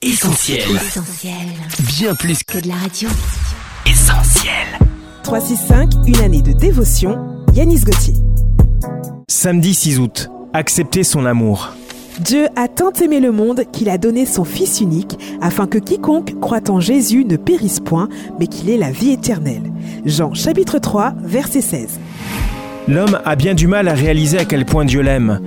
[0.00, 0.60] Essentiel.
[0.76, 1.34] Essentiel.
[1.98, 3.08] Bien plus Que de la radio.
[3.84, 4.52] qu'essentiel.
[5.24, 7.18] 365, une année de dévotion.
[7.52, 8.14] Yanis Gauthier.
[9.28, 10.30] Samedi 6 août.
[10.52, 11.70] Accepter son amour.
[12.20, 16.38] Dieu a tant aimé le monde qu'il a donné son Fils unique, afin que quiconque
[16.38, 18.08] croit en Jésus ne périsse point,
[18.38, 19.72] mais qu'il ait la vie éternelle.
[20.06, 21.98] Jean chapitre 3, verset 16.
[22.86, 25.40] L'homme a bien du mal à réaliser à quel point Dieu l'aime.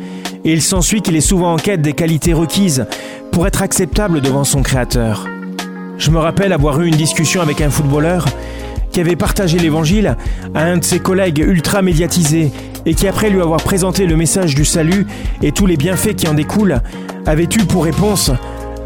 [0.44, 2.86] Et il s'ensuit qu'il est souvent en quête des qualités requises
[3.32, 5.28] pour être acceptable devant son Créateur.
[5.98, 8.26] Je me rappelle avoir eu une discussion avec un footballeur
[8.92, 10.18] qui avait partagé l'évangile
[10.56, 12.52] à un de ses collègues ultra médiatisés
[12.86, 15.06] et qui, après lui avoir présenté le message du salut
[15.42, 16.82] et tous les bienfaits qui en découlent,
[17.26, 18.32] avait eu pour réponse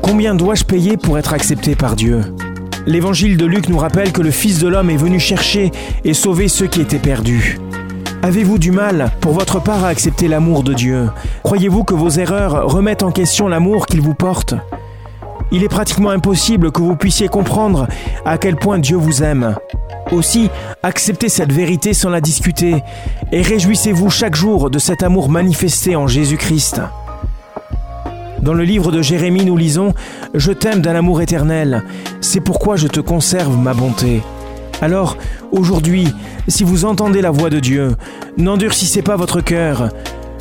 [0.01, 2.21] Combien dois-je payer pour être accepté par Dieu?
[2.85, 5.71] L'évangile de Luc nous rappelle que le Fils de l'homme est venu chercher
[6.03, 7.57] et sauver ceux qui étaient perdus.
[8.25, 11.11] Avez-vous du mal, pour votre part, à accepter l'amour de Dieu?
[11.43, 14.55] Croyez-vous que vos erreurs remettent en question l'amour qu'il vous porte?
[15.51, 17.85] Il est pratiquement impossible que vous puissiez comprendre
[18.25, 19.55] à quel point Dieu vous aime.
[20.11, 20.49] Aussi,
[20.81, 22.81] acceptez cette vérité sans la discuter
[23.31, 26.81] et réjouissez-vous chaque jour de cet amour manifesté en Jésus-Christ.
[28.41, 29.89] Dans le livre de Jérémie, nous lisons⁇
[30.33, 31.83] Je t'aime d'un amour éternel,
[32.21, 34.17] c'est pourquoi je te conserve ma bonté⁇
[34.81, 35.17] Alors,
[35.51, 36.07] aujourd'hui,
[36.47, 37.95] si vous entendez la voix de Dieu,
[38.37, 39.89] n'endurcissez pas votre cœur,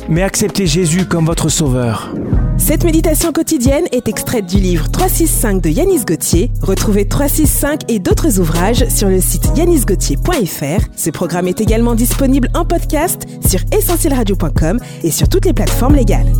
[0.09, 2.13] mais acceptez Jésus comme votre sauveur.
[2.57, 6.51] Cette méditation quotidienne est extraite du livre 365 de Yanis Gauthier.
[6.61, 10.85] Retrouvez 365 et d'autres ouvrages sur le site yanisgauthier.fr.
[10.95, 16.31] Ce programme est également disponible en podcast sur essentielradio.com et sur toutes les plateformes légales.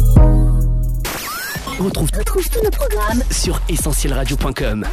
[1.80, 4.86] On retrouve, Retrouve tous nos programmes sur essentielradio.com.